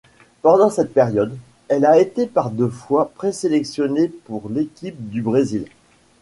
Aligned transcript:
Pendant 0.41 0.71
cette 0.71 0.95
période, 0.95 1.37
elle 1.67 1.87
été 1.99 2.25
par 2.25 2.49
deux 2.49 2.69
fois 2.69 3.11
présélectionnée 3.13 4.07
pour 4.07 4.49
l'équipe 4.49 4.99
du 5.11 5.21
Brésil. 5.21 5.67